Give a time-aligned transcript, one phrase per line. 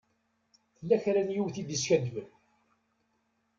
[0.77, 2.27] Tella kra n yiwet i d-yeskadben.